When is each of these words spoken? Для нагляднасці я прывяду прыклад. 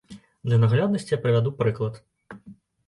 Для 0.47 0.57
нагляднасці 0.63 1.13
я 1.17 1.21
прывяду 1.27 1.55
прыклад. 1.61 2.03